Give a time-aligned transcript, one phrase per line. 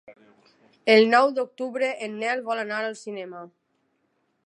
[0.93, 3.47] El nou d'octubre en Nel vol anar al cinema.